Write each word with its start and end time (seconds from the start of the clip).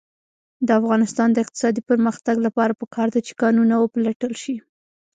د 0.67 0.69
افغانستان 0.79 1.27
د 1.31 1.37
اقتصادي 1.43 1.81
پرمختګ 1.89 2.35
لپاره 2.47 2.77
پکار 2.81 3.07
ده 3.13 3.19
چې 3.27 3.33
کانونه 3.41 3.75
وپلټل 3.77 4.33
شي. 4.43 4.55